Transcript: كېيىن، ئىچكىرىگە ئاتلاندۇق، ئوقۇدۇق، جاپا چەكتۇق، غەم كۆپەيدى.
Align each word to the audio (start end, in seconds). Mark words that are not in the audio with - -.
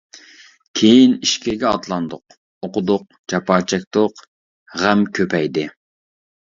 كېيىن، 0.79 1.13
ئىچكىرىگە 1.27 1.67
ئاتلاندۇق، 1.73 2.37
ئوقۇدۇق، 2.69 3.07
جاپا 3.35 3.61
چەكتۇق، 3.75 4.27
غەم 4.83 5.07
كۆپەيدى. 5.21 5.71